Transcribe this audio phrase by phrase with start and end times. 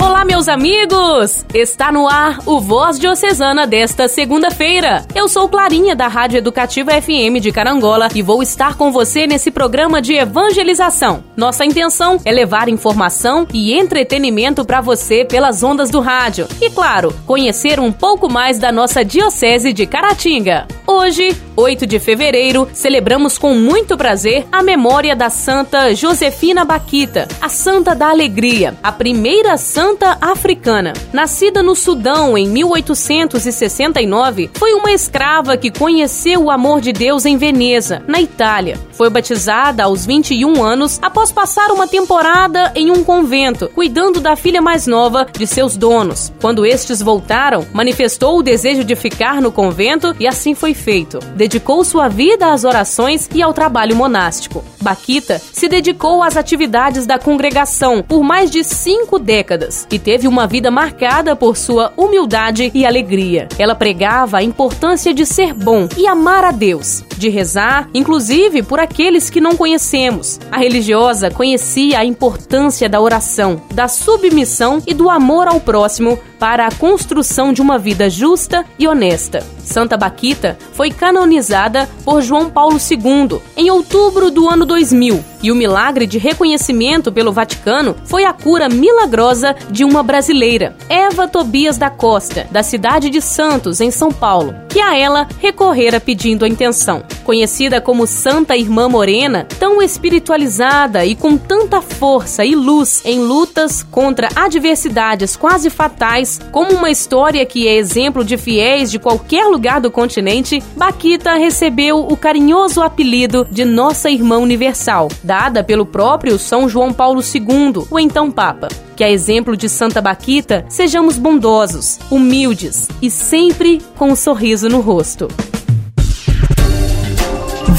[0.00, 1.44] Olá, meus amigos!
[1.52, 5.04] Está no ar o Voz Diocesana desta segunda-feira.
[5.12, 9.50] Eu sou Clarinha, da Rádio Educativa FM de Carangola e vou estar com você nesse
[9.50, 11.24] programa de evangelização.
[11.36, 16.46] Nossa intenção é levar informação e entretenimento para você pelas ondas do rádio.
[16.60, 20.68] E, claro, conhecer um pouco mais da nossa Diocese de Caratinga.
[20.86, 27.48] Hoje, 8 de fevereiro, celebramos com muito prazer a memória da Santa Josefina Baquita, a
[27.48, 29.87] Santa da Alegria, a primeira santa
[30.20, 30.92] africana.
[31.12, 37.36] Nascida no Sudão em 1869, foi uma escrava que conheceu o amor de Deus em
[37.36, 38.78] Veneza, na Itália.
[38.92, 44.60] Foi batizada aos 21 anos após passar uma temporada em um convento, cuidando da filha
[44.60, 46.32] mais nova de seus donos.
[46.40, 51.84] Quando estes voltaram, manifestou o desejo de ficar no convento e assim foi feito dedicou
[51.84, 54.64] sua vida às orações e ao trabalho monástico.
[54.80, 60.46] Baquita se dedicou às atividades da congregação por mais de cinco décadas e teve uma
[60.46, 63.48] vida marcada por sua humildade e alegria.
[63.58, 68.80] Ela pregava a importância de ser bom e amar a Deus, de rezar, inclusive por
[68.80, 70.40] aqueles que não conhecemos.
[70.50, 76.66] A religiosa conhecia a importância da oração, da submissão e do amor ao próximo para
[76.66, 79.44] a construção de uma vida justa e honesta.
[79.64, 85.54] Santa Baquita foi canonizada por João Paulo II em outubro do ano 2000 e o
[85.54, 91.90] milagre de reconhecimento pelo Vaticano foi a cura milagrosa de uma brasileira, Eva Tobias da
[91.90, 97.02] Costa, da cidade de Santos, em São Paulo, que a ela recorrera pedindo a intenção.
[97.24, 103.82] Conhecida como Santa Irmã Morena, tão espiritualizada e com tanta força e luz em lutas
[103.82, 109.80] contra adversidades quase fatais, como uma história que é exemplo de fiéis de qualquer lugar
[109.80, 116.68] do continente, Baquita recebeu o carinhoso apelido de Nossa Irmã Universal, dada pelo próprio São
[116.68, 118.68] João Paulo II, o então Papa.
[118.96, 124.80] Que a exemplo de Santa Baquita, sejamos bondosos, humildes e sempre com um sorriso no
[124.80, 125.28] rosto.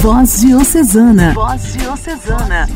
[0.02, 1.34] Voz Diocesana.
[1.34, 2.70] Voz Diocesana.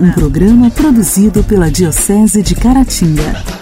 [0.00, 3.57] Um programa produzido pela Diocese de Caratinga.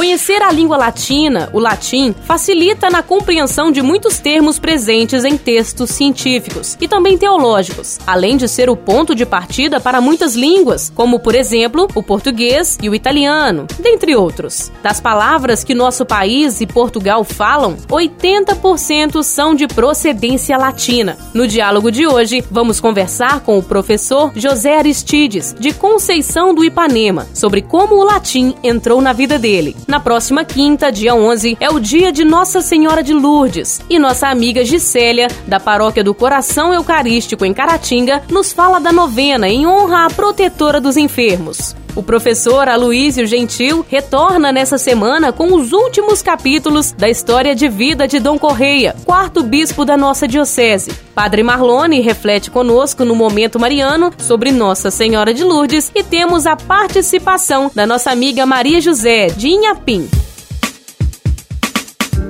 [0.00, 5.90] Conhecer a língua latina, o latim, facilita na compreensão de muitos termos presentes em textos
[5.90, 11.20] científicos e também teológicos, além de ser o ponto de partida para muitas línguas, como,
[11.20, 14.72] por exemplo, o português e o italiano, dentre outros.
[14.82, 21.18] Das palavras que nosso país e Portugal falam, 80% são de procedência latina.
[21.34, 27.28] No diálogo de hoje, vamos conversar com o professor José Aristides, de Conceição do Ipanema,
[27.34, 29.76] sobre como o latim entrou na vida dele.
[29.90, 33.80] Na próxima quinta, dia 11, é o dia de Nossa Senhora de Lourdes.
[33.90, 39.48] E nossa amiga Gisélia, da Paróquia do Coração Eucarístico em Caratinga, nos fala da novena
[39.48, 41.74] em honra à protetora dos enfermos.
[41.94, 48.06] O professor Aloísio Gentil retorna nessa semana com os últimos capítulos da história de vida
[48.06, 50.92] de Dom Correia, quarto bispo da nossa diocese.
[51.14, 56.56] Padre Marlone reflete conosco no Momento Mariano sobre Nossa Senhora de Lourdes e temos a
[56.56, 60.08] participação da nossa amiga Maria José, de Inhapim.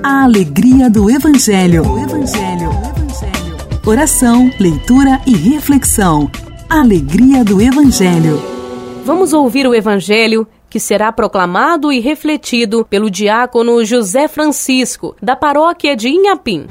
[0.03, 1.83] A alegria do Evangelho.
[1.87, 2.69] O Evangelho.
[2.69, 3.57] O Evangelho.
[3.85, 6.29] Oração, leitura e reflexão.
[6.67, 8.50] Alegria do Evangelho.
[9.11, 15.97] Vamos ouvir o Evangelho que será proclamado e refletido pelo diácono José Francisco, da paróquia
[15.97, 16.65] de Inhapim.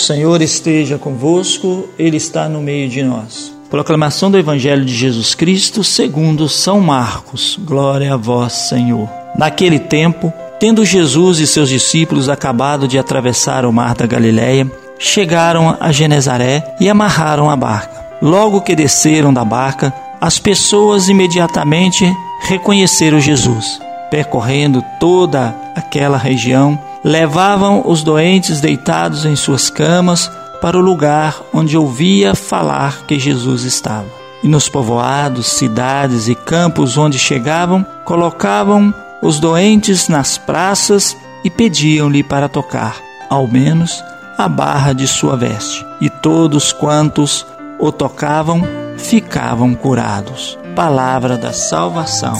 [0.00, 3.52] Senhor esteja convosco, Ele está no meio de nós.
[3.70, 7.56] Proclamação do Evangelho de Jesus Cristo segundo São Marcos.
[7.60, 9.08] Glória a vós, Senhor.
[9.36, 15.76] Naquele tempo, tendo Jesus e seus discípulos acabado de atravessar o mar da Galiléia, chegaram
[15.78, 18.04] a Genezaré e amarraram a barca.
[18.20, 22.04] Logo que desceram da barca, as pessoas imediatamente
[22.42, 23.80] reconheceram Jesus.
[24.10, 30.30] Percorrendo toda aquela região, levavam os doentes deitados em suas camas
[30.60, 34.06] para o lugar onde ouvia falar que Jesus estava.
[34.42, 42.22] E nos povoados, cidades e campos onde chegavam, colocavam os doentes nas praças e pediam-lhe
[42.22, 42.96] para tocar,
[43.28, 44.02] ao menos,
[44.38, 45.84] a barra de sua veste.
[46.00, 47.46] E todos quantos
[47.78, 48.62] o tocavam
[48.96, 50.58] ficavam curados.
[50.74, 52.36] Palavra da salvação.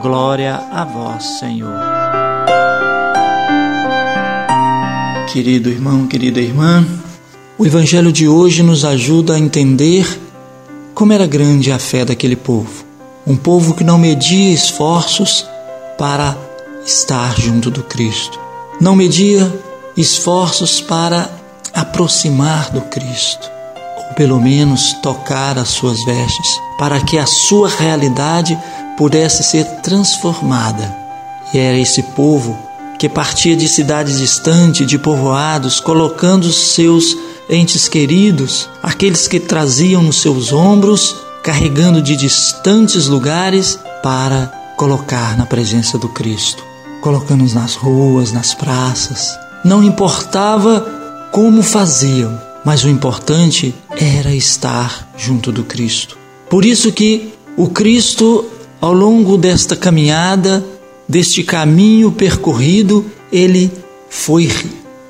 [0.00, 1.99] Glória a vós, Senhor.
[5.32, 6.84] Querido irmão, querida irmã.
[7.56, 10.04] O Evangelho de hoje nos ajuda a entender
[10.92, 12.84] como era grande a fé daquele povo.
[13.24, 15.46] Um povo que não media esforços
[15.96, 16.36] para
[16.84, 18.40] estar junto do Cristo.
[18.80, 19.48] Não media
[19.96, 21.30] esforços para
[21.72, 23.48] aproximar do Cristo,
[23.98, 28.58] ou pelo menos tocar as suas vestes, para que a sua realidade
[28.98, 30.92] pudesse ser transformada.
[31.54, 32.58] E era esse povo
[33.00, 37.16] que partia de cidades distantes, de povoados, colocando seus
[37.48, 45.46] entes queridos, aqueles que traziam nos seus ombros, carregando de distantes lugares para colocar na
[45.46, 46.62] presença do Cristo,
[47.00, 49.30] colocando-os nas ruas, nas praças.
[49.64, 50.86] Não importava
[51.32, 56.18] como faziam, mas o importante era estar junto do Cristo.
[56.50, 58.44] Por isso que o Cristo,
[58.78, 60.62] ao longo desta caminhada,
[61.10, 63.72] deste caminho percorrido, ele
[64.08, 64.48] foi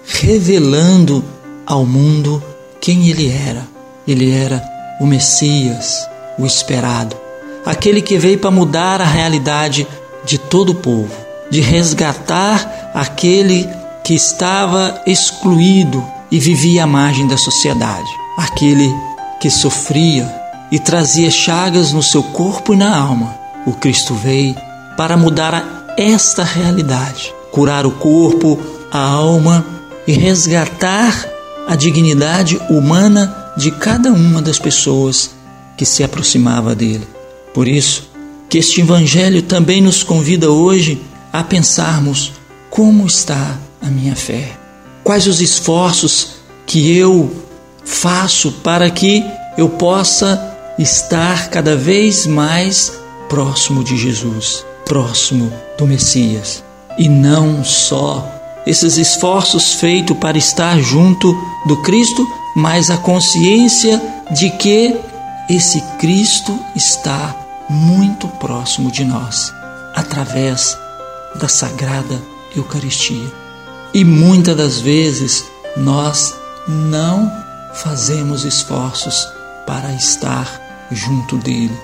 [0.06, 1.22] revelando
[1.66, 2.42] ao mundo
[2.80, 3.68] quem ele era.
[4.08, 4.64] Ele era
[4.98, 6.08] o Messias,
[6.38, 7.14] o esperado,
[7.66, 9.86] aquele que veio para mudar a realidade
[10.24, 11.12] de todo o povo,
[11.50, 13.68] de resgatar aquele
[14.02, 18.08] que estava excluído e vivia à margem da sociedade,
[18.38, 18.90] aquele
[19.38, 20.34] que sofria
[20.72, 23.38] e trazia chagas no seu corpo e na alma.
[23.66, 24.56] O Cristo veio
[24.96, 28.58] para mudar esta realidade, curar o corpo,
[28.90, 29.66] a alma
[30.06, 31.28] e resgatar
[31.68, 35.30] a dignidade humana de cada uma das pessoas
[35.76, 37.06] que se aproximava dele.
[37.52, 38.08] Por isso,
[38.48, 42.32] que este evangelho também nos convida hoje a pensarmos
[42.70, 44.56] como está a minha fé.
[45.04, 46.28] Quais os esforços
[46.64, 47.30] que eu
[47.84, 49.22] faço para que
[49.58, 52.90] eu possa estar cada vez mais
[53.28, 56.62] próximo de Jesus próximo do Messias
[56.98, 58.28] e não só
[58.66, 61.34] esses esforços feitos para estar junto
[61.66, 64.00] do Cristo, mas a consciência
[64.30, 64.94] de que
[65.48, 67.34] esse Cristo está
[67.68, 69.52] muito próximo de nós
[69.94, 70.76] através
[71.36, 72.20] da sagrada
[72.54, 73.32] Eucaristia.
[73.94, 75.44] E muitas das vezes
[75.76, 76.34] nós
[76.68, 77.32] não
[77.74, 79.26] fazemos esforços
[79.66, 80.46] para estar
[80.90, 81.76] junto dele,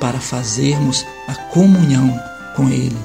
[0.00, 2.20] para fazermos a comunhão
[2.54, 2.96] com Ele,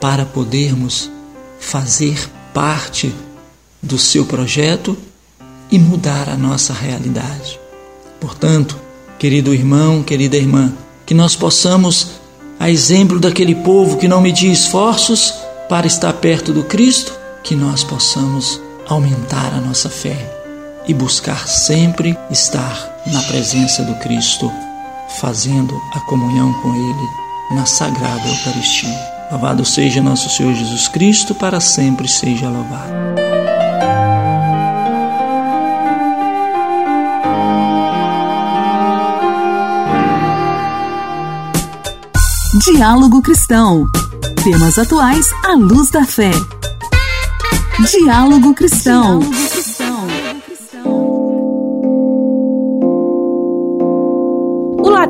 [0.00, 1.10] para podermos
[1.58, 3.14] fazer parte
[3.82, 4.96] do seu projeto
[5.70, 7.58] e mudar a nossa realidade.
[8.20, 8.78] Portanto,
[9.18, 10.72] querido irmão, querida irmã,
[11.06, 12.08] que nós possamos,
[12.58, 15.34] a exemplo daquele povo que não media esforços
[15.68, 17.12] para estar perto do Cristo,
[17.42, 20.30] que nós possamos aumentar a nossa fé
[20.86, 24.50] e buscar sempre estar na presença do Cristo,
[25.20, 29.12] fazendo a comunhão com Ele na Sagrada Eucaristia.
[29.30, 32.92] Louvado seja nosso Senhor Jesus Cristo, para sempre seja louvado.
[42.64, 43.86] Diálogo Cristão.
[44.44, 46.30] Temas atuais à luz da fé.
[47.90, 49.18] Diálogo Cristão.
[49.20, 49.61] Diálogo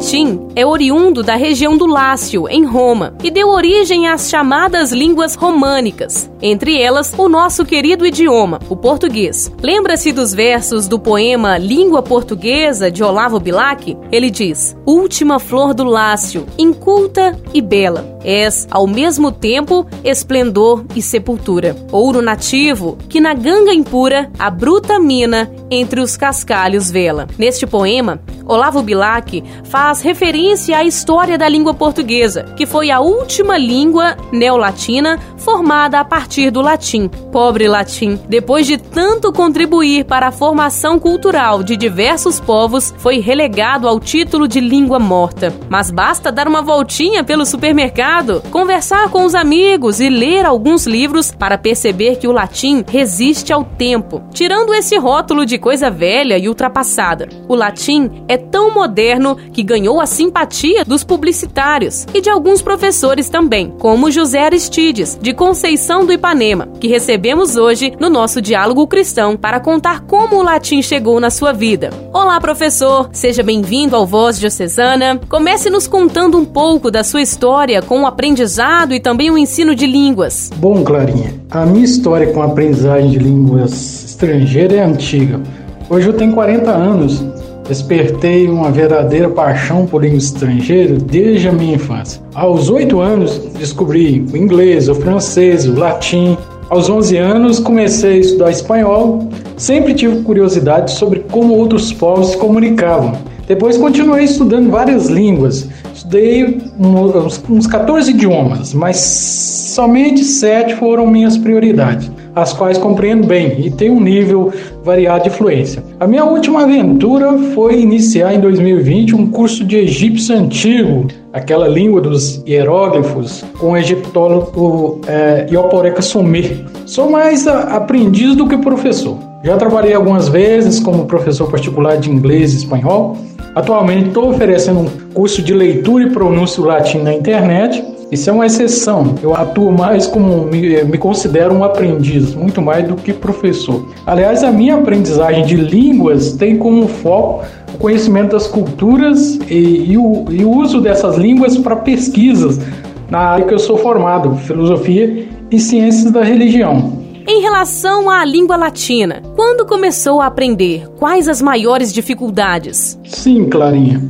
[0.03, 5.37] latim é oriundo da região do Lácio, em Roma, e deu origem às chamadas línguas
[5.37, 9.53] românicas, entre elas o nosso querido idioma, o português.
[9.63, 13.97] Lembra-se dos versos do poema Língua Portuguesa de Olavo Bilac?
[14.11, 21.03] Ele diz: Última flor do Lácio, inculta e bela és, ao mesmo tempo, esplendor e
[21.03, 21.77] sepultura.
[21.91, 27.27] Ouro nativo, que na ganga impura a bruta mina entre os cascalhos vela.
[27.39, 33.57] Neste poema, Olavo Bilac faz referência à história da língua portuguesa, que foi a última
[33.57, 37.09] língua neolatina formada a partir do latim.
[37.31, 43.89] Pobre latim, depois de tanto contribuir para a formação cultural de diversos povos, foi relegado
[43.89, 45.53] ao título de língua morta.
[45.69, 48.12] Mas basta dar uma voltinha pelo supermercado
[48.51, 53.65] conversar com os amigos e ler alguns livros para perceber que o latim resiste ao
[53.65, 57.27] tempo, tirando esse rótulo de coisa velha e ultrapassada.
[57.49, 63.31] O latim é tão moderno que ganhou a simpatia dos publicitários e de alguns professores
[63.31, 69.39] também, como José Aristides, de Conceição do Ipanema, que recebemos hoje no nosso Diálogo Cristão
[69.39, 71.89] para contar como o latim chegou na sua vida.
[72.13, 73.09] Olá, professor!
[73.11, 75.19] Seja bem-vindo ao Voz Diocesana.
[75.31, 79.75] Comece nos contando um pouco da sua história com o aprendizado e também o ensino
[79.75, 80.51] de línguas?
[80.57, 85.41] Bom, Clarinha, a minha história com a aprendizagem de línguas estrangeiras é antiga.
[85.89, 87.25] Hoje eu tenho 40 anos.
[87.69, 92.21] Despertei uma verdadeira paixão por língua estrangeira desde a minha infância.
[92.35, 96.37] Aos oito anos, descobri o inglês, o francês, o latim.
[96.69, 102.37] Aos 11 anos comecei a estudar espanhol, sempre tive curiosidade sobre como outros povos se
[102.37, 103.13] comunicavam.
[103.47, 111.37] Depois continuei estudando várias línguas, estudei uns, uns 14 idiomas, mas somente sete foram minhas
[111.37, 115.83] prioridades as quais compreendo bem e tenho um nível variado de fluência.
[116.01, 122.01] A minha última aventura foi iniciar em 2020 um curso de egípcio antigo, aquela língua
[122.01, 126.65] dos hieróglifos, com o egiptólogo é, Ioporeka Somé.
[126.87, 129.19] Sou mais aprendiz do que professor.
[129.45, 133.17] Já trabalhei algumas vezes como professor particular de inglês e espanhol.
[133.55, 138.45] Atualmente estou oferecendo um curso de leitura e pronúncio latim na internet isso é uma
[138.45, 139.15] exceção.
[139.23, 143.89] Eu atuo mais como me, me, considero um aprendiz, muito mais do que professor.
[144.07, 147.43] Aliás, a minha aprendizagem de línguas tem como foco
[147.75, 152.61] o conhecimento das culturas e, e, o, e o uso dessas línguas para pesquisas
[153.09, 157.02] na área que eu sou formado, filosofia e ciências da religião.
[157.27, 160.89] Em relação à língua latina, quando começou a aprender?
[160.99, 162.99] Quais as maiores dificuldades?
[163.05, 164.03] Sim, Clarinha.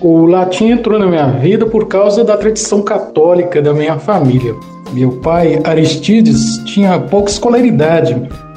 [0.00, 4.54] O latim entrou na minha vida por causa da tradição católica da minha família.
[4.92, 8.14] Meu pai, Aristides, tinha pouca escolaridade,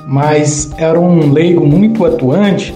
[0.07, 2.75] mas era um leigo muito atuante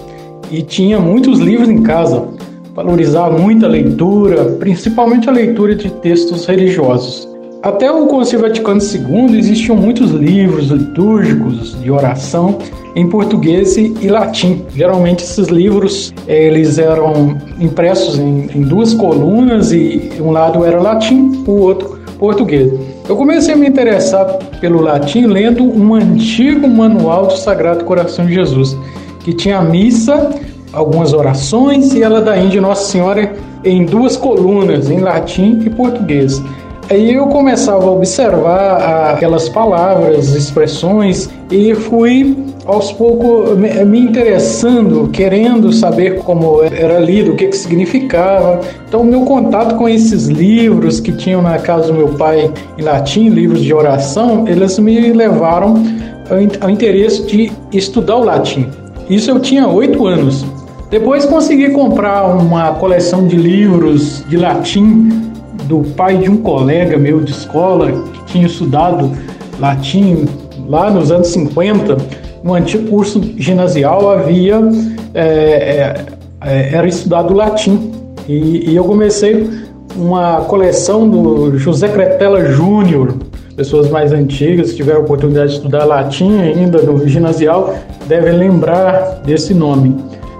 [0.50, 2.28] e tinha muitos livros em casa.
[2.74, 7.29] Valorizava muito a leitura, principalmente a leitura de textos religiosos.
[7.62, 12.56] Até o Concílio Vaticano II existiam muitos livros litúrgicos de oração
[12.96, 14.64] em português e latim.
[14.74, 21.44] Geralmente esses livros eles eram impressos em, em duas colunas e um lado era latim,
[21.46, 22.72] o outro português.
[23.06, 24.24] Eu comecei a me interessar
[24.58, 28.74] pelo latim lendo um antigo manual do Sagrado Coração de Jesus,
[29.22, 30.30] que tinha a missa,
[30.72, 36.42] algumas orações e ela da Índia Nossa Senhora em duas colunas, em latim e português.
[36.90, 45.72] Aí eu começava a observar aquelas palavras, expressões e fui aos poucos me interessando, querendo
[45.72, 48.58] saber como era lido, o que, que significava.
[48.88, 53.28] Então, meu contato com esses livros que tinham na casa do meu pai em latim,
[53.28, 55.74] livros de oração, eles me levaram
[56.60, 58.68] ao interesse de estudar o latim.
[59.08, 60.44] Isso eu tinha oito anos.
[60.90, 65.29] Depois consegui comprar uma coleção de livros de latim
[65.70, 69.12] do pai de um colega meu de escola que tinha estudado
[69.60, 70.26] latim
[70.66, 71.96] lá nos anos 50,
[72.42, 74.60] no antigo curso ginasial havia
[75.14, 76.06] é, é,
[76.40, 77.92] é, era estudado latim
[78.28, 79.48] e, e, eu comecei
[79.96, 83.14] uma coleção do José Cretella Júnior.
[83.56, 87.74] Pessoas mais antigas que tiveram a oportunidade de estudar latim ainda no ginasial
[88.06, 89.96] devem lembrar desse nome.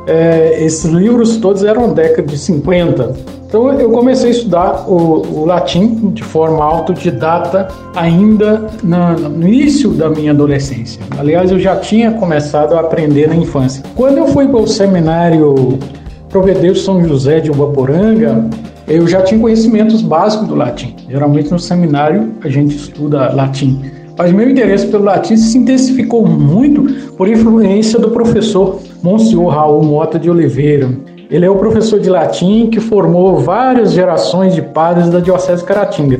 [0.07, 3.40] É, esses livros todos eram da década de 50.
[3.50, 7.66] Então eu comecei a estudar o, o latim de forma autodidata
[7.97, 11.02] ainda na, no início da minha adolescência.
[11.19, 13.83] Aliás, eu já tinha começado a aprender na infância.
[13.97, 15.80] Quando eu fui para o seminário
[16.28, 18.49] Provedeu São José de Ubaporanga,
[18.87, 20.95] eu já tinha conhecimentos básicos do latim.
[21.09, 23.83] Geralmente no seminário a gente estuda latim.
[24.16, 30.21] Mas meu interesse pelo latim se intensificou muito por influência do professor Monsenhor Raul Mota
[30.21, 30.88] de Oliveira,
[31.31, 35.69] ele é o professor de latim que formou várias gerações de padres da Diocese de
[35.69, 36.19] Caratinga.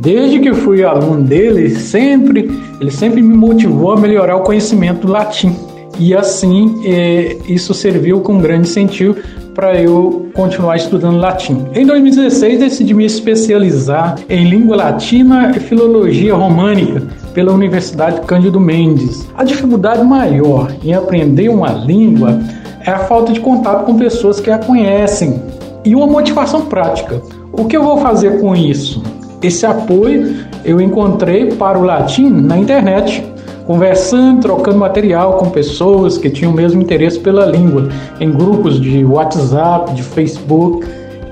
[0.00, 2.50] Desde que fui aluno dele, sempre,
[2.80, 5.54] ele sempre me motivou a melhorar o conhecimento do latim.
[5.98, 9.16] E assim, é, isso serviu com grande incentivo
[9.54, 11.66] para eu continuar estudando latim.
[11.74, 17.02] Em 2016, decidi me especializar em língua latina e filologia românica
[17.34, 19.28] pela Universidade Cândido Mendes.
[19.36, 22.40] A dificuldade maior em aprender uma língua
[22.84, 25.40] é a falta de contato com pessoas que a conhecem
[25.84, 27.20] e uma motivação prática.
[27.52, 29.02] O que eu vou fazer com isso?
[29.42, 33.24] Esse apoio eu encontrei para o latim na internet,
[33.66, 37.88] conversando, trocando material com pessoas que tinham o mesmo interesse pela língua,
[38.20, 40.86] em grupos de WhatsApp, de Facebook.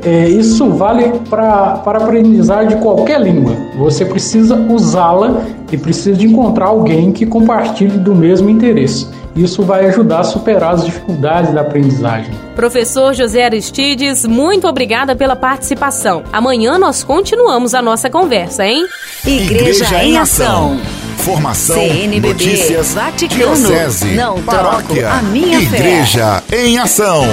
[0.05, 3.53] É, isso vale para para aprendizagem de qualquer língua.
[3.79, 9.07] Você precisa usá-la e precisa de encontrar alguém que compartilhe do mesmo interesse.
[9.35, 12.33] Isso vai ajudar a superar as dificuldades da aprendizagem.
[12.57, 16.25] Professor José Aristides, muito obrigada pela participação.
[16.33, 18.87] Amanhã nós continuamos a nossa conversa, hein?
[19.25, 20.81] Igreja, Igreja em Ação.
[21.19, 26.67] Formação, CNBB, notícias, Vaticano, diocese, não paróquia, a minha Igreja fé.
[26.67, 27.25] em Ação.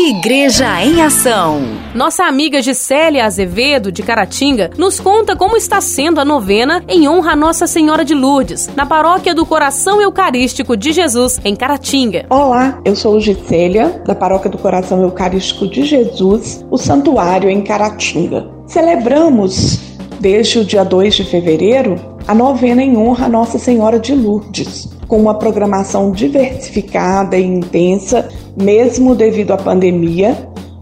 [0.00, 1.60] Igreja em Ação.
[1.92, 7.32] Nossa amiga Gisélia Azevedo, de Caratinga, nos conta como está sendo a novena em honra
[7.32, 12.26] a Nossa Senhora de Lourdes, na paróquia do Coração Eucarístico de Jesus, em Caratinga.
[12.30, 18.48] Olá, eu sou Gisélia, da paróquia do Coração Eucarístico de Jesus, o santuário em Caratinga.
[18.68, 19.80] Celebramos,
[20.20, 21.96] desde o dia 2 de fevereiro,
[22.28, 28.28] a novena em honra a Nossa Senhora de Lourdes, com uma programação diversificada e intensa,
[28.54, 30.36] mesmo devido à pandemia,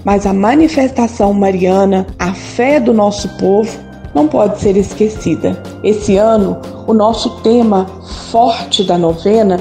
[0.05, 3.79] mas a manifestação mariana, a fé do nosso povo,
[4.13, 5.63] não pode ser esquecida.
[5.85, 7.87] Esse ano, o nosso tema
[8.33, 9.61] forte da novena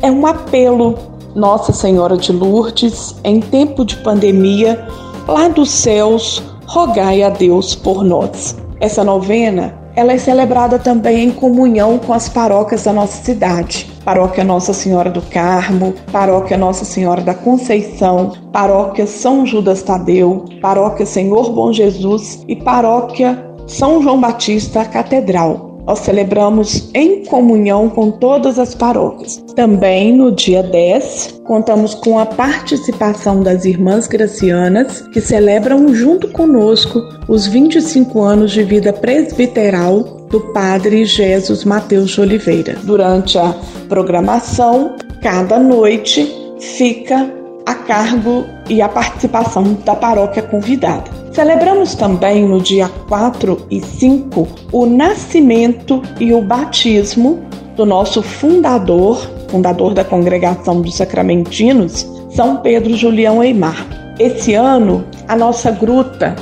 [0.00, 0.94] é um apelo
[1.34, 4.82] Nossa Senhora de Lourdes em tempo de pandemia,
[5.28, 8.56] lá dos céus, rogai a Deus por nós.
[8.80, 13.90] Essa novena, ela é celebrada também em comunhão com as paróquias da nossa cidade.
[14.04, 21.06] Paróquia Nossa Senhora do Carmo, Paróquia Nossa Senhora da Conceição, Paróquia São Judas Tadeu, Paróquia
[21.06, 25.65] Senhor Bom Jesus e Paróquia são João Batista Catedral.
[25.86, 29.36] Nós celebramos em comunhão com todas as paróquias.
[29.54, 37.00] Também no dia 10, contamos com a participação das irmãs gracianas, que celebram junto conosco
[37.28, 42.76] os 25 anos de vida presbiteral do Padre Jesus Mateus de Oliveira.
[42.82, 43.54] Durante a
[43.88, 46.28] programação, cada noite
[46.58, 47.32] fica
[47.64, 51.25] a cargo e a participação da paróquia convidada.
[51.36, 57.42] Celebramos também no dia 4 e 5 o nascimento e o batismo
[57.76, 63.86] do nosso fundador, fundador da Congregação dos Sacramentinos, São Pedro Julião Eimar.
[64.18, 66.34] Esse ano, a nossa gruta,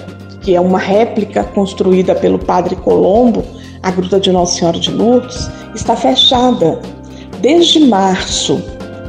[0.43, 3.43] que é uma réplica construída pelo Padre Colombo,
[3.83, 6.79] a Gruta de Nossa Senhora de Lourdes, está fechada
[7.41, 8.63] desde março.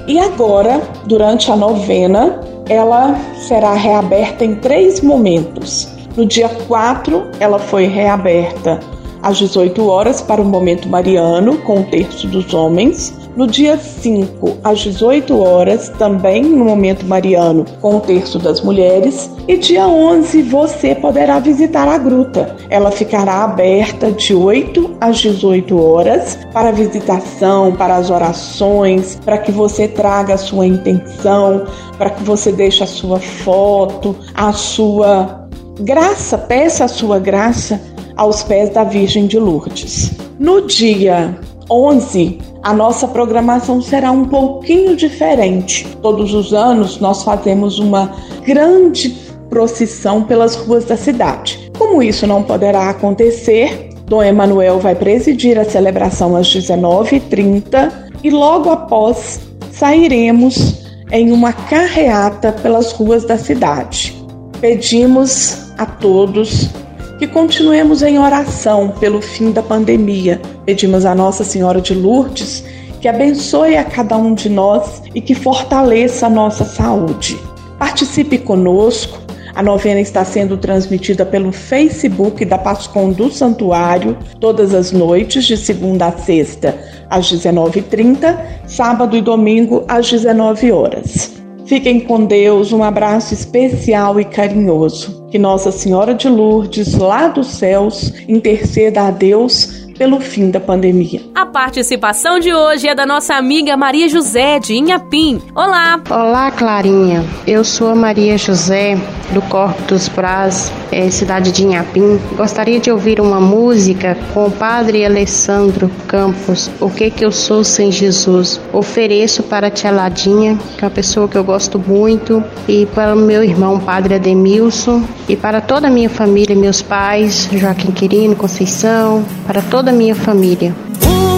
[0.07, 5.87] E agora, durante a novena, ela será reaberta em três momentos.
[6.17, 8.79] No dia 4, ela foi reaberta
[9.21, 13.13] às 18 horas para o momento mariano, com o terço dos homens.
[13.35, 19.29] No dia 5, às 18 horas, também no momento mariano, com o terço das mulheres.
[19.45, 22.55] E dia 11, você poderá visitar a gruta.
[22.69, 29.51] Ela ficará aberta de 8 às 18 horas para visitação, para as orações, para que
[29.51, 31.65] você traga a sua intenção,
[31.97, 35.45] para que você deixe a sua foto, a sua
[35.81, 37.81] graça, peça a sua graça
[38.15, 40.13] aos pés da Virgem de Lourdes.
[40.39, 41.37] No dia
[41.69, 45.85] 11, a nossa programação será um pouquinho diferente.
[46.01, 48.11] Todos os anos nós fazemos uma
[48.43, 49.15] grande
[49.51, 51.71] procissão pelas ruas da cidade.
[51.77, 57.91] Como isso não poderá acontecer, Dom Emanuel vai presidir a celebração às 19h30
[58.23, 59.39] e logo após
[59.71, 64.25] sairemos em uma carreata pelas ruas da cidade.
[64.59, 66.71] Pedimos a todos
[67.17, 70.41] que continuemos em oração pelo fim da pandemia.
[70.65, 72.63] Pedimos a Nossa Senhora de Lourdes
[73.05, 77.39] que abençoe a cada um de nós e que fortaleça a nossa saúde.
[77.77, 79.19] Participe conosco.
[79.53, 85.55] A novena está sendo transmitida pelo Facebook da Pascom do Santuário todas as noites, de
[85.55, 86.75] segunda a sexta,
[87.09, 91.44] às 19h30, sábado e domingo, às 19 horas.
[91.65, 95.25] Fiquem com Deus, um abraço especial e carinhoso.
[95.31, 101.21] Que Nossa Senhora de Lourdes, lá dos céus, interceda a Deus pelo fim da pandemia.
[101.35, 105.41] A participação de hoje é da nossa amiga Maria José de Inhapim.
[105.53, 105.99] Olá!
[106.09, 107.25] Olá, Clarinha.
[107.45, 108.97] Eu sou a Maria José
[109.33, 112.21] do Corpo dos Praz, é, cidade de Inhapim.
[112.37, 117.65] Gostaria de ouvir uma música com o Padre Alessandro Campos, O que que eu sou
[117.65, 118.61] sem Jesus.
[118.71, 123.13] Ofereço para a tia Ladinha, que é uma pessoa que eu gosto muito, e para
[123.13, 128.37] o meu irmão Padre Ademilson, e para toda a minha família, meus pais, Joaquim Quirino,
[128.37, 130.73] Conceição, para toda a minha família.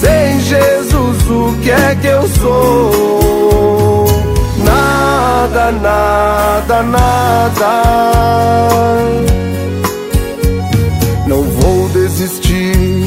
[0.00, 4.06] Sem Jesus o que é que eu sou?
[4.64, 7.82] Nada, nada, nada.
[11.26, 13.04] Não vou desistir,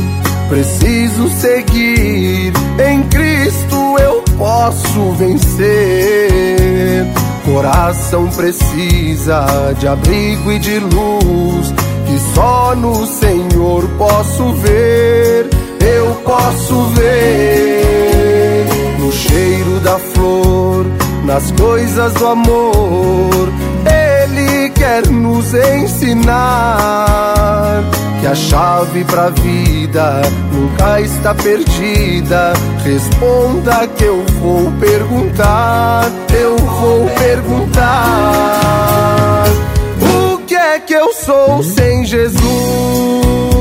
[0.50, 2.52] preciso seguir.
[2.86, 7.06] Em Cristo eu posso vencer.
[7.46, 11.74] Coração precisa de abrigo e de luz
[12.06, 15.51] que só no Senhor posso ver.
[16.32, 18.66] Posso ver
[19.00, 20.86] no cheiro da flor,
[21.26, 23.50] nas coisas do amor.
[23.86, 26.24] Ele quer nos ensinar
[28.22, 30.22] que a chave pra vida
[30.54, 32.54] nunca está perdida.
[32.86, 37.84] Responda que eu vou perguntar, eu vou perguntar.
[40.00, 43.61] O que é que eu sou sem Jesus?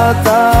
[0.11, 0.60] tratar.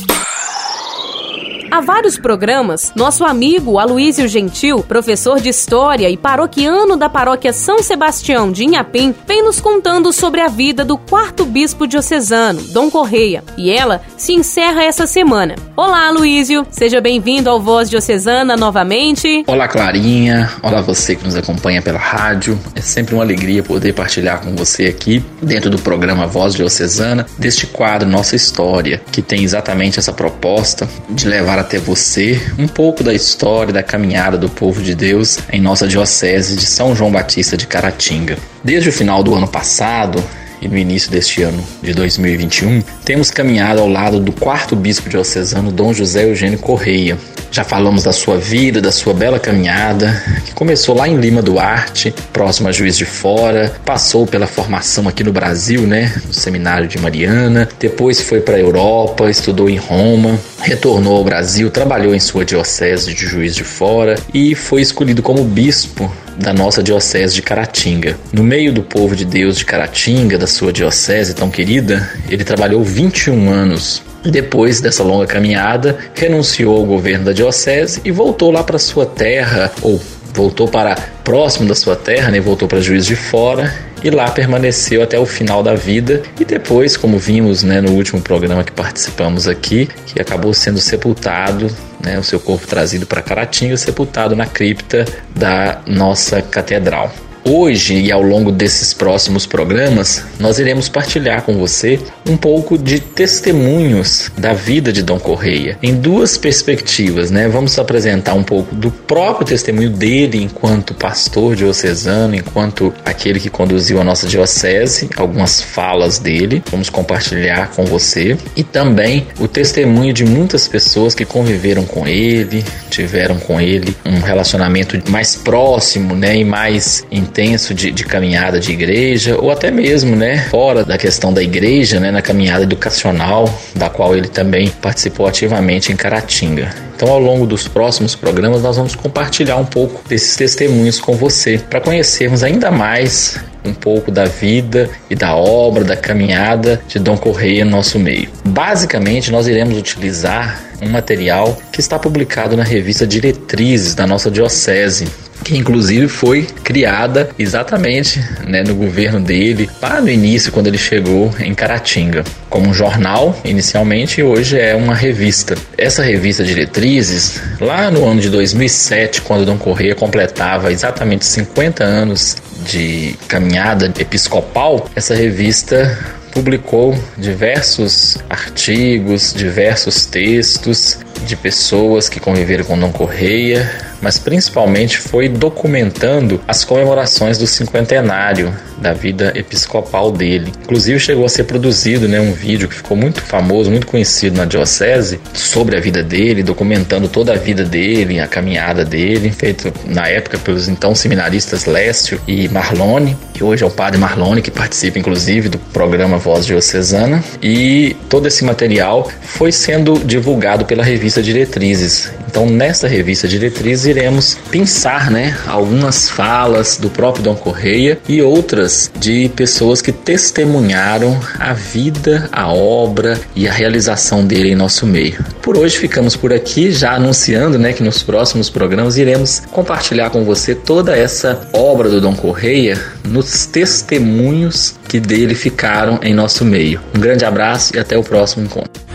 [1.73, 7.81] Há vários programas, nosso amigo Aloísio Gentil, professor de História e paroquiano da paróquia São
[7.81, 13.41] Sebastião de Inhapim, vem nos contando sobre a vida do quarto bispo diocesano, Dom Correia,
[13.57, 15.55] e ela se encerra essa semana.
[15.77, 19.45] Olá, Aloísio, seja bem-vindo ao Voz Diocesana novamente.
[19.47, 22.59] Olá, Clarinha, olá você que nos acompanha pela rádio.
[22.75, 27.65] É sempre uma alegria poder partilhar com você aqui, dentro do programa Voz Diocesana, deste
[27.65, 33.13] quadro Nossa História, que tem exatamente essa proposta de levar até você um pouco da
[33.13, 37.65] história da caminhada do povo de Deus em nossa diocese de São João Batista de
[37.65, 38.37] Caratinga.
[38.63, 40.21] Desde o final do ano passado,
[40.61, 45.71] e no início deste ano de 2021, temos caminhado ao lado do quarto bispo diocesano
[45.71, 47.17] Dom José Eugênio Correia.
[47.51, 52.15] Já falamos da sua vida, da sua bela caminhada, que começou lá em Lima Duarte,
[52.31, 56.97] próximo a Juiz de Fora, passou pela formação aqui no Brasil, né, no Seminário de
[56.97, 62.45] Mariana, depois foi para a Europa, estudou em Roma, retornou ao Brasil, trabalhou em sua
[62.45, 68.17] diocese de Juiz de Fora e foi escolhido como bispo da nossa diocese de Caratinga.
[68.31, 72.81] No meio do povo de Deus de Caratinga, da sua diocese tão querida, ele trabalhou
[72.81, 74.01] 21 anos.
[74.23, 79.71] Depois dessa longa caminhada, renunciou ao governo da diocese e voltou lá para sua terra,
[79.81, 79.99] ou
[80.33, 82.39] voltou para próximo da sua terra, né?
[82.39, 86.97] voltou para Juiz de Fora e lá permaneceu até o final da vida e depois,
[86.97, 91.69] como vimos né, no último programa que participamos aqui, que acabou sendo sepultado,
[92.03, 95.05] né, o seu corpo trazido para Caratinga, sepultado na cripta
[95.35, 97.11] da nossa catedral.
[97.43, 101.99] Hoje e ao longo desses próximos programas, nós iremos partilhar com você
[102.29, 107.47] um pouco de testemunhos da vida de Dom Correia, em duas perspectivas, né?
[107.47, 113.99] Vamos apresentar um pouco do próprio testemunho dele enquanto pastor diocesano, enquanto aquele que conduziu
[113.99, 120.23] a nossa diocese, algumas falas dele, vamos compartilhar com você, e também o testemunho de
[120.23, 126.45] muitas pessoas que conviveram com ele, tiveram com ele um relacionamento mais próximo, né, e
[126.45, 131.41] mais intenso de, de caminhada de igreja, ou até mesmo, né, fora da questão da
[131.41, 136.69] igreja, né, na caminhada educacional, da qual ele também participou ativamente em Caratinga.
[136.93, 141.57] Então, ao longo dos próximos programas, nós vamos compartilhar um pouco desses testemunhos com você,
[141.57, 147.17] para conhecermos ainda mais um pouco da vida e da obra, da caminhada de Dom
[147.17, 148.29] Correia no nosso meio.
[148.45, 155.07] Basicamente, nós iremos utilizar um material que está publicado na revista Diretrizes da nossa Diocese,
[155.43, 161.33] que inclusive foi criada exatamente né, no governo dele, lá no início, quando ele chegou
[161.39, 165.55] em Caratinga, como um jornal inicialmente e hoje é uma revista.
[165.77, 172.37] Essa revista Diretrizes, lá no ano de 2007, quando Dom Correia completava exatamente 50 anos
[172.65, 175.97] de caminhada episcopal, essa revista
[176.31, 183.69] publicou diversos artigos, diversos textos de pessoas que conviveram com Dom Correia,
[184.01, 190.51] mas principalmente foi documentando as comemorações do cinquentenário da vida episcopal dele.
[190.63, 194.45] Inclusive chegou a ser produzido né, um vídeo que ficou muito famoso, muito conhecido na
[194.45, 200.07] diocese, sobre a vida dele, documentando toda a vida dele, a caminhada dele, feito na
[200.07, 204.97] época pelos então seminaristas Lécio e Marlone, que hoje é o padre Marlone, que participa
[204.97, 212.11] inclusive do programa Voz Diocesana, e todo esse material foi sendo divulgado pela revista Diretrizes.
[212.31, 218.89] Então, nesta revista Diretrizes, iremos pensar né, algumas falas do próprio Dom Correia e outras
[218.97, 225.23] de pessoas que testemunharam a vida, a obra e a realização dele em nosso meio.
[225.41, 230.23] Por hoje ficamos por aqui, já anunciando né, que nos próximos programas iremos compartilhar com
[230.23, 236.79] você toda essa obra do Dom Correia nos testemunhos que dele ficaram em nosso meio.
[236.95, 238.90] Um grande abraço e até o próximo encontro.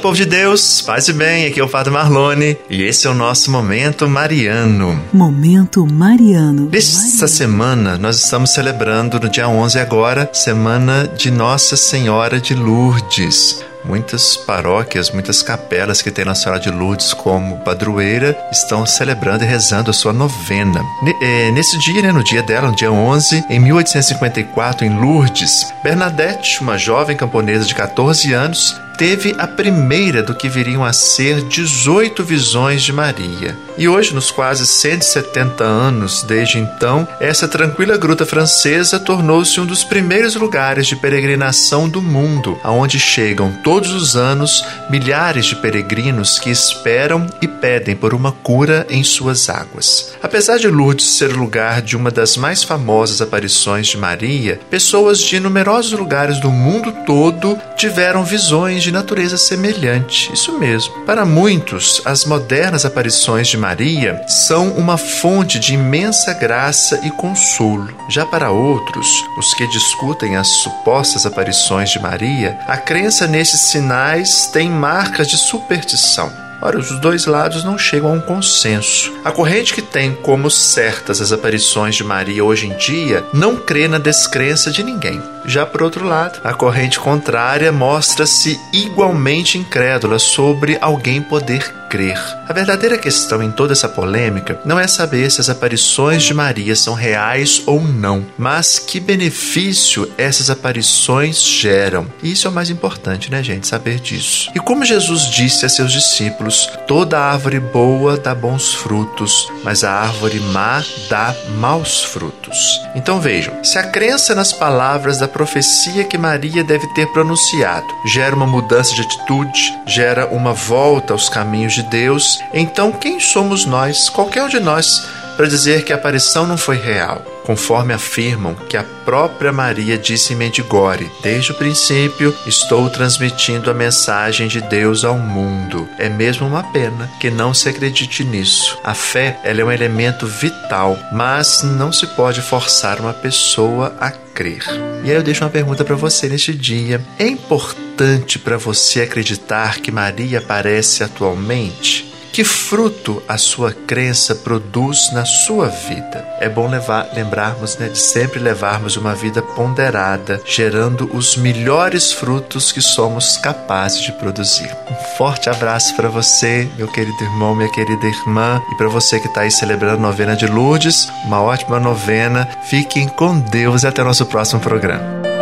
[0.00, 3.14] Povo de Deus, paz e bem, aqui é o Padre Marlone e esse é o
[3.14, 5.00] nosso Momento Mariano.
[5.12, 6.68] Momento Mariano.
[6.70, 13.64] Nesta semana nós estamos celebrando no dia 11 agora, Semana de Nossa Senhora de Lourdes.
[13.88, 19.46] Muitas paróquias, muitas capelas que tem Nossa Senhora de Lourdes como padroeira estão celebrando e
[19.46, 20.84] rezando a sua novena.
[21.22, 26.60] Eh, nesse dia, né, no dia dela, no dia 11, em 1854, em Lourdes, Bernadette,
[26.60, 32.24] uma jovem camponesa de 14 anos, teve a primeira do que viriam a ser 18
[32.24, 33.56] visões de Maria.
[33.78, 39.84] E hoje, nos quase 170 anos desde então, essa tranquila gruta francesa tornou-se um dos
[39.84, 46.50] primeiros lugares de peregrinação do mundo, aonde chegam todos os anos milhares de peregrinos que
[46.50, 50.12] esperam e pedem por uma cura em suas águas.
[50.22, 55.18] Apesar de Lourdes ser o lugar de uma das mais famosas aparições de Maria, pessoas
[55.18, 60.32] de numerosos lugares do mundo todo tiveram visões de natureza semelhante.
[60.32, 60.92] Isso mesmo.
[61.04, 67.88] Para muitos, as modernas aparições de Maria são uma fonte de imensa graça e consolo.
[68.08, 74.46] Já para outros, os que discutem as supostas aparições de Maria, a crença nesses sinais
[74.46, 76.32] tem marcas de superstição.
[76.60, 79.12] Ora, os dois lados não chegam a um consenso.
[79.24, 83.86] A corrente que tem como certas as aparições de Maria hoje em dia não crê
[83.86, 85.22] na descrença de ninguém.
[85.48, 92.18] Já por outro lado, a corrente contrária mostra-se igualmente incrédula sobre alguém poder crer.
[92.46, 96.76] A verdadeira questão em toda essa polêmica não é saber se as aparições de Maria
[96.76, 102.06] são reais ou não, mas que benefício essas aparições geram.
[102.22, 103.66] E isso é o mais importante, né, gente?
[103.66, 104.50] Saber disso.
[104.54, 109.92] E como Jesus disse a seus discípulos: toda árvore boa dá bons frutos, mas a
[109.92, 112.80] árvore má dá maus frutos.
[112.94, 117.86] Então vejam: se a crença nas palavras da profecia que Maria deve ter pronunciado.
[118.04, 123.64] Gera uma mudança de atitude, gera uma volta aos caminhos de Deus, então quem somos
[123.64, 125.06] nós, qualquer um de nós,
[125.38, 127.24] para dizer que a aparição não foi real?
[127.44, 133.74] Conforme afirmam que a própria Maria disse em Medigore, desde o princípio estou transmitindo a
[133.74, 135.88] mensagem de Deus ao mundo.
[135.96, 138.76] É mesmo uma pena que não se acredite nisso.
[138.82, 144.64] A fé é um elemento vital, mas não se pode forçar uma pessoa a crer.
[145.04, 147.00] E aí eu deixo uma pergunta para você neste dia.
[147.16, 152.17] É importante para você acreditar que Maria aparece atualmente?
[152.32, 156.24] Que fruto a sua crença produz na sua vida?
[156.40, 162.70] É bom levar, lembrarmos né, de sempre levarmos uma vida ponderada, gerando os melhores frutos
[162.70, 164.70] que somos capazes de produzir.
[164.90, 169.26] Um forte abraço para você, meu querido irmão, minha querida irmã, e para você que
[169.26, 172.48] está aí celebrando a novena de Lourdes, uma ótima novena.
[172.70, 175.37] Fiquem com Deus e até o nosso próximo programa.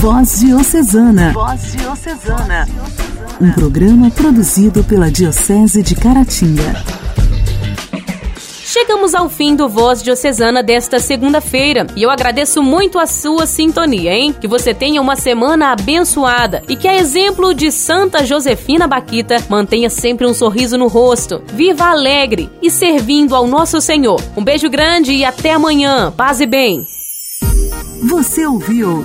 [0.00, 1.32] Voz Diocesana.
[1.32, 2.68] Voz Diocesana.
[3.40, 6.84] Um programa produzido pela Diocese de Caratinga.
[8.64, 14.14] Chegamos ao fim do Voz Diocesana desta segunda-feira e eu agradeço muito a sua sintonia,
[14.14, 14.32] hein?
[14.32, 19.90] Que você tenha uma semana abençoada e que, a exemplo de Santa Josefina Baquita, mantenha
[19.90, 21.42] sempre um sorriso no rosto.
[21.52, 24.22] Viva alegre e servindo ao nosso Senhor.
[24.36, 26.12] Um beijo grande e até amanhã.
[26.16, 26.86] Paz e bem.
[28.04, 29.04] Você ouviu